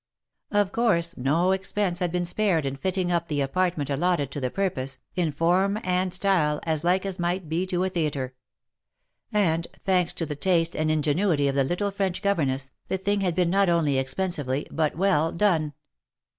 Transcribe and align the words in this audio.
Of 0.49 0.71
course 0.71 1.15
no 1.15 1.51
expense 1.51 1.99
had 1.99 2.11
been 2.11 2.25
spared 2.25 2.65
in 2.65 2.75
fitting 2.75 3.11
up 3.11 3.27
the 3.27 3.41
apartment 3.41 3.91
allotted 3.91 4.31
to 4.31 4.39
the 4.39 4.49
purpose, 4.49 4.97
in 5.15 5.31
form 5.31 5.77
and 5.83 6.11
style 6.11 6.59
as 6.63 6.83
like 6.83 7.05
as 7.05 7.19
might 7.19 7.47
be 7.47 7.67
to 7.67 7.83
a 7.83 7.89
theatre; 7.89 8.33
and, 9.31 9.67
thanks 9.85 10.13
to 10.13 10.25
the 10.25 10.35
taste 10.35 10.75
and 10.75 10.89
ingenuity 10.89 11.47
of 11.47 11.53
the 11.53 11.63
little 11.63 11.91
French 11.91 12.23
governess, 12.23 12.71
the 12.87 12.97
thing 12.97 13.21
had 13.21 13.35
been 13.35 13.51
not 13.51 13.69
only 13.69 13.99
expensively, 13.99 14.65
but 14.71 14.97
well 14.97 15.31
done. 15.31 15.73